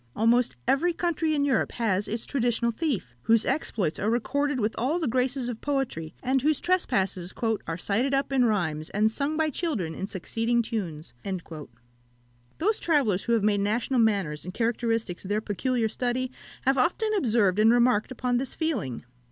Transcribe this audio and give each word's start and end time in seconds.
Almost 0.15 0.55
every 0.67 0.93
country 0.93 1.35
in 1.35 1.45
Europe 1.45 1.73
has 1.73 2.07
its 2.07 2.25
traditional 2.25 2.71
thief, 2.71 3.13
whose 3.21 3.45
exploits 3.45 3.99
are 3.99 4.09
recorded 4.09 4.59
with 4.59 4.73
all 4.75 4.97
the 4.97 5.07
graces 5.07 5.47
of 5.47 5.61
poetry, 5.61 6.15
and 6.23 6.41
whose 6.41 6.59
trespasses 6.59 7.31
"Are 7.67 7.77
cited 7.77 8.11
up 8.11 8.33
in 8.33 8.43
rhymes, 8.43 8.89
And 8.89 9.11
sung 9.11 9.37
by 9.37 9.51
children 9.51 9.93
in 9.93 10.07
succeeding 10.07 10.63
tunes." 10.63 11.13
Shakspeare's 11.23 11.33
Rape 11.39 11.45
of 11.45 11.51
Lucretia. 11.51 11.67
Those 12.57 12.79
travellers 12.79 13.23
who 13.25 13.33
have 13.33 13.43
made 13.43 13.59
national 13.59 13.99
manners 13.99 14.43
and 14.43 14.55
characteristics 14.55 15.21
their 15.21 15.39
peculiar 15.39 15.87
study, 15.87 16.31
have 16.63 16.79
often 16.79 17.13
observed 17.15 17.59
and 17.59 17.71
remarked 17.71 18.09
upon 18.11 18.37
this 18.37 18.55
feeling. 18.55 19.05